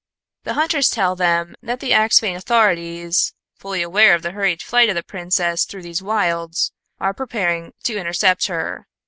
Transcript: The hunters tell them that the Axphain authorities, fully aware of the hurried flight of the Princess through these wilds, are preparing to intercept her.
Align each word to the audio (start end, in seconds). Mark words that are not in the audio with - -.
The 0.45 0.55
hunters 0.55 0.89
tell 0.89 1.15
them 1.15 1.53
that 1.61 1.79
the 1.79 1.93
Axphain 1.93 2.35
authorities, 2.35 3.35
fully 3.59 3.83
aware 3.83 4.15
of 4.15 4.23
the 4.23 4.31
hurried 4.31 4.63
flight 4.63 4.89
of 4.89 4.95
the 4.95 5.03
Princess 5.03 5.63
through 5.63 5.83
these 5.83 6.01
wilds, 6.01 6.71
are 6.99 7.13
preparing 7.13 7.73
to 7.83 7.99
intercept 7.99 8.47
her. 8.47 8.87